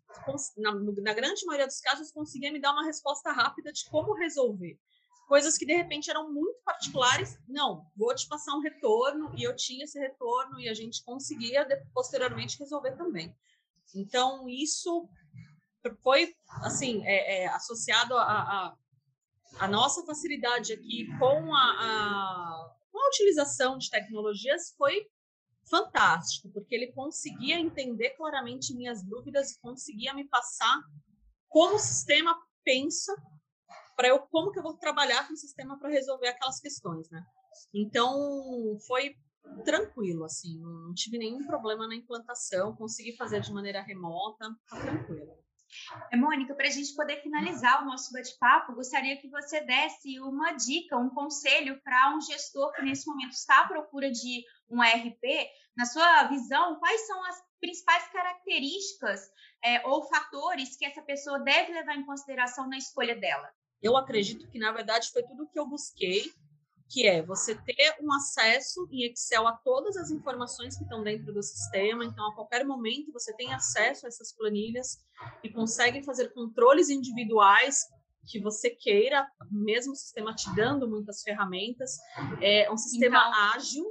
na, 0.58 0.74
na 0.74 1.14
grande 1.14 1.46
maioria 1.46 1.68
dos 1.68 1.82
casos, 1.82 2.12
conseguia 2.12 2.52
me 2.52 2.60
dar 2.60 2.72
uma 2.72 2.86
resposta 2.86 3.32
rápida 3.32 3.72
de 3.72 3.86
como 3.90 4.14
resolver 4.14 4.80
coisas 5.28 5.58
que 5.58 5.66
de 5.66 5.76
repente 5.76 6.10
eram 6.10 6.32
muito 6.32 6.60
particulares. 6.64 7.38
Não, 7.48 7.86
vou 7.96 8.16
te 8.16 8.28
passar 8.28 8.56
um 8.56 8.62
retorno 8.62 9.32
e 9.38 9.44
eu 9.44 9.56
tinha 9.56 9.84
esse 9.84 10.00
retorno 10.00 10.60
e 10.60 10.70
a 10.70 10.74
gente 10.74 11.04
conseguia 11.04 11.68
posteriormente 11.94 12.58
resolver 12.58 12.94
também. 12.94 13.36
Então 13.94 14.48
isso 14.50 15.08
foi 16.02 16.34
assim 16.64 17.06
é, 17.06 17.44
é, 17.44 17.48
associado 17.48 18.16
a, 18.18 18.24
a, 18.24 18.76
a, 19.60 19.68
nossa 19.68 20.06
facilidade 20.06 20.74
aqui 20.74 21.08
com 21.20 21.54
a, 21.54 21.62
a, 21.62 22.76
com 22.92 23.00
a 23.00 23.08
utilização 23.08 23.78
de 23.78 23.90
tecnologias 23.90 24.74
foi 24.78 25.08
fantástico, 25.70 26.50
porque 26.52 26.74
ele 26.76 26.92
conseguia 26.94 27.60
entender 27.60 28.12
claramente 28.12 28.74
minhas 28.74 29.04
dúvidas 29.04 29.58
conseguia 29.58 30.14
me 30.14 30.26
passar 30.28 30.82
como 31.48 31.76
o 31.76 31.80
sistema 31.80 32.38
pensa 32.64 33.14
para 33.98 34.10
eu 34.10 34.20
como 34.20 34.52
que 34.52 34.60
eu 34.60 34.64
vou 34.64 34.78
trabalhar 34.78 35.28
com 35.28 35.34
o 35.34 35.38
sistema 35.38 35.78
para 35.80 35.90
resolver 35.90 36.28
aquelas 36.28 36.60
questões, 36.60 37.10
né? 37.10 37.26
Então 37.74 38.78
foi 38.88 39.16
tranquilo, 39.66 40.24
assim, 40.24 40.60
não 40.60 40.94
tive 40.94 41.18
nenhum 41.18 41.46
problema 41.48 41.88
na 41.88 41.96
implantação, 41.96 42.76
consegui 42.76 43.18
fazer 43.18 43.42
de 43.42 43.52
maneira 43.52 43.82
remota, 43.82 44.56
tá 44.70 44.80
tranquilo. 44.80 45.36
É, 46.12 46.16
Mônica, 46.16 46.54
para 46.54 46.68
a 46.68 46.72
gente 46.72 46.96
poder 46.96 47.22
finalizar 47.22 47.82
o 47.82 47.86
nosso 47.86 48.14
bate-papo, 48.14 48.76
gostaria 48.76 49.18
que 49.18 49.30
você 49.30 49.62
desse 49.62 50.20
uma 50.22 50.54
dica, 50.54 50.98
um 50.98 51.10
conselho 51.10 51.82
para 51.82 52.16
um 52.16 52.22
gestor 52.22 52.72
que 52.74 52.82
nesse 52.84 53.08
momento 53.08 53.34
está 53.34 53.62
à 53.62 53.68
procura 53.68 54.10
de 54.12 54.44
um 54.70 54.82
ERP. 54.84 55.50
Na 55.76 55.86
sua 55.86 56.24
visão, 56.26 56.80
quais 56.80 57.06
são 57.06 57.24
as 57.26 57.44
principais 57.60 58.08
características 58.10 59.22
é, 59.64 59.86
ou 59.88 60.08
fatores 60.08 60.78
que 60.78 60.86
essa 60.86 61.02
pessoa 61.02 61.40
deve 61.40 61.74
levar 61.74 61.96
em 61.96 62.06
consideração 62.06 62.68
na 62.70 62.78
escolha 62.78 63.16
dela? 63.16 63.52
Eu 63.82 63.96
acredito 63.96 64.48
que, 64.50 64.60
na 64.60 64.72
verdade, 64.72 65.12
foi 65.12 65.24
tudo 65.24 65.44
o 65.44 65.48
que 65.48 65.60
eu 65.60 65.68
busquei, 65.68 66.32
que 66.90 67.06
é 67.06 67.22
você 67.22 67.54
ter 67.54 67.96
um 68.02 68.14
acesso 68.14 68.88
em 68.92 69.04
Excel 69.04 69.46
a 69.48 69.54
todas 69.54 69.98
as 69.98 70.10
informações 70.10 70.78
que 70.78 70.84
estão 70.84 71.04
dentro 71.04 71.34
do 71.34 71.44
sistema. 71.44 72.06
Então, 72.06 72.26
a 72.30 72.36
qualquer 72.36 72.66
momento, 72.66 73.12
você 73.12 73.34
tem 73.36 73.54
acesso 73.54 74.06
a 74.06 74.10
essas 74.10 74.34
planilhas 74.34 74.98
e 75.44 75.50
consegue 75.50 76.04
fazer 76.04 76.34
controles 76.34 76.90
individuais 76.90 77.86
que 78.28 78.40
você 78.40 78.70
queira, 78.70 79.28
mesmo 79.50 79.94
o 79.94 79.96
sistema 79.96 80.34
te 80.34 80.54
dando 80.56 80.88
muitas 80.88 81.22
ferramentas. 81.22 81.98
É 82.42 82.72
um 82.72 82.78
sistema 82.78 83.18
então, 83.18 83.34
ágil. 83.56 83.86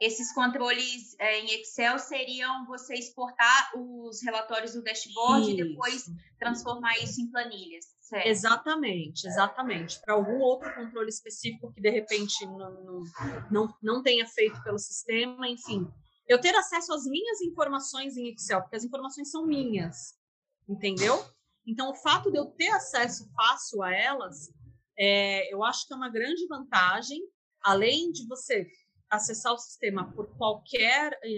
Esses 0.00 0.32
controles 0.32 1.16
é, 1.18 1.40
em 1.40 1.60
Excel 1.60 1.98
seriam 1.98 2.66
você 2.66 2.94
exportar 2.94 3.72
os 3.74 4.22
relatórios 4.22 4.72
do 4.72 4.82
dashboard 4.82 5.42
isso. 5.42 5.50
e 5.50 5.64
depois 5.64 6.04
transformar 6.38 6.96
isso 6.98 7.20
em 7.20 7.30
planilhas. 7.30 7.84
Certo. 8.08 8.26
Exatamente, 8.26 9.28
exatamente. 9.28 10.00
Para 10.00 10.14
algum 10.14 10.38
outro 10.38 10.74
controle 10.74 11.10
específico 11.10 11.70
que 11.70 11.80
de 11.82 11.90
repente 11.90 12.46
não, 12.46 12.82
não, 12.82 13.02
não, 13.50 13.74
não 13.82 14.02
tenha 14.02 14.26
feito 14.26 14.62
pelo 14.62 14.78
sistema, 14.78 15.46
enfim. 15.46 15.86
Eu 16.26 16.40
ter 16.40 16.54
acesso 16.56 16.94
às 16.94 17.04
minhas 17.04 17.42
informações 17.42 18.16
em 18.16 18.32
Excel, 18.32 18.62
porque 18.62 18.76
as 18.76 18.84
informações 18.84 19.30
são 19.30 19.44
minhas, 19.44 20.18
entendeu? 20.66 21.22
Então, 21.66 21.90
o 21.90 21.94
fato 21.94 22.30
de 22.30 22.38
eu 22.38 22.46
ter 22.46 22.70
acesso 22.70 23.30
fácil 23.34 23.82
a 23.82 23.94
elas, 23.94 24.50
é, 24.98 25.52
eu 25.52 25.62
acho 25.62 25.86
que 25.86 25.92
é 25.92 25.96
uma 25.96 26.08
grande 26.08 26.46
vantagem, 26.46 27.20
além 27.60 28.10
de 28.10 28.26
você 28.26 28.66
acessar 29.10 29.52
o 29.52 29.58
sistema 29.58 30.10
por 30.12 30.34
qualquer 30.38 31.18
é, 31.22 31.28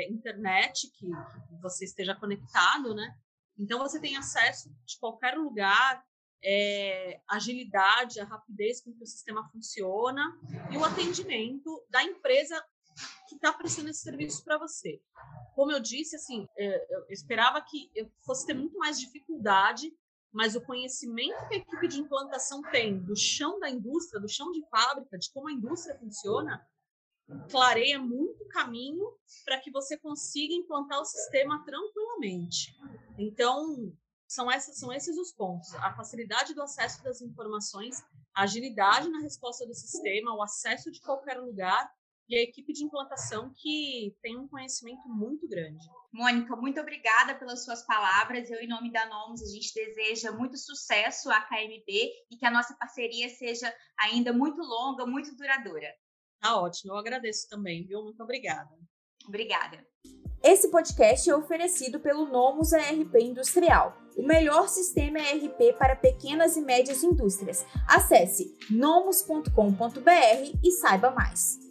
é, 0.00 0.10
internet 0.10 0.90
que, 0.90 1.06
que, 1.06 1.62
você 1.62 1.84
esteja 1.84 2.16
conectado, 2.16 2.96
né? 2.96 3.16
Então, 3.56 3.78
você 3.78 4.00
tem 4.00 4.16
acesso 4.16 4.68
de 4.84 4.98
qualquer 4.98 5.36
lugar, 5.38 6.04
é, 6.42 7.20
agilidade, 7.28 8.20
a 8.20 8.24
rapidez 8.24 8.80
com 8.82 8.92
que 8.92 9.02
o 9.02 9.06
sistema 9.06 9.48
funciona 9.50 10.22
e 10.70 10.76
o 10.76 10.84
atendimento 10.84 11.84
da 11.90 12.02
empresa 12.02 12.62
que 13.28 13.34
está 13.34 13.52
prestando 13.52 13.90
esse 13.90 14.00
serviço 14.00 14.42
para 14.44 14.58
você. 14.58 15.00
Como 15.54 15.72
eu 15.72 15.80
disse, 15.80 16.16
assim, 16.16 16.48
é, 16.56 16.94
eu 16.94 17.06
esperava 17.10 17.60
que 17.60 17.90
eu 17.94 18.10
fosse 18.24 18.46
ter 18.46 18.54
muito 18.54 18.76
mais 18.78 18.98
dificuldade, 18.98 19.92
mas 20.32 20.54
o 20.54 20.60
conhecimento 20.60 21.48
que 21.48 21.54
a 21.54 21.58
equipe 21.58 21.88
de 21.88 22.00
implantação 22.00 22.62
tem 22.70 22.98
do 22.98 23.16
chão 23.16 23.58
da 23.58 23.70
indústria, 23.70 24.20
do 24.20 24.28
chão 24.28 24.50
de 24.52 24.62
fábrica, 24.68 25.18
de 25.18 25.30
como 25.32 25.48
a 25.48 25.52
indústria 25.52 25.98
funciona, 25.98 26.66
clareia 27.50 27.98
muito 27.98 28.46
caminho 28.48 29.04
para 29.44 29.58
que 29.60 29.70
você 29.70 29.98
consiga 29.98 30.54
implantar 30.54 31.00
o 31.00 31.04
sistema 31.04 31.64
tranquilamente. 31.64 32.76
Então, 33.18 33.92
são, 34.28 34.50
essas, 34.50 34.78
são 34.78 34.92
esses 34.92 35.16
os 35.16 35.32
pontos: 35.32 35.74
a 35.76 35.94
facilidade 35.94 36.54
do 36.54 36.62
acesso 36.62 37.02
das 37.02 37.20
informações, 37.20 38.02
a 38.34 38.42
agilidade 38.42 39.08
na 39.08 39.20
resposta 39.20 39.66
do 39.66 39.74
sistema, 39.74 40.34
o 40.34 40.42
acesso 40.42 40.90
de 40.90 41.00
qualquer 41.00 41.38
lugar 41.38 41.90
e 42.28 42.36
a 42.36 42.42
equipe 42.42 42.72
de 42.72 42.84
implantação 42.84 43.52
que 43.56 44.16
tem 44.20 44.36
um 44.36 44.48
conhecimento 44.48 45.08
muito 45.08 45.46
grande. 45.48 45.86
Mônica, 46.12 46.56
muito 46.56 46.80
obrigada 46.80 47.36
pelas 47.36 47.64
suas 47.64 47.86
palavras. 47.86 48.50
Eu, 48.50 48.60
em 48.60 48.66
nome 48.66 48.90
da 48.90 49.06
Nomus, 49.06 49.42
a 49.42 49.46
gente 49.46 49.72
deseja 49.72 50.32
muito 50.32 50.56
sucesso 50.56 51.30
à 51.30 51.40
KMB 51.42 51.86
e 52.30 52.36
que 52.36 52.44
a 52.44 52.50
nossa 52.50 52.74
parceria 52.74 53.28
seja 53.28 53.72
ainda 53.98 54.32
muito 54.32 54.60
longa, 54.60 55.06
muito 55.06 55.36
duradoura. 55.36 55.88
Tá 56.40 56.60
ótimo, 56.60 56.92
eu 56.92 56.96
agradeço 56.96 57.48
também, 57.48 57.86
viu? 57.86 58.02
Muito 58.02 58.22
obrigada. 58.22 58.70
Obrigada. 59.26 59.86
Esse 60.42 60.70
podcast 60.70 61.28
é 61.28 61.34
oferecido 61.34 61.98
pelo 61.98 62.26
Nomus 62.26 62.72
ARP 62.72 63.14
Industrial, 63.20 63.96
o 64.16 64.26
melhor 64.26 64.68
sistema 64.68 65.18
ERP 65.18 65.76
para 65.78 65.94
pequenas 65.94 66.56
e 66.56 66.62
médias 66.62 67.02
indústrias. 67.02 67.64
Acesse 67.86 68.56
nomus.com.br 68.70 70.58
e 70.64 70.70
saiba 70.72 71.10
mais. 71.10 71.65